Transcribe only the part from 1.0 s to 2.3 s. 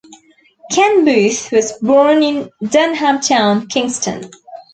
Boothe was born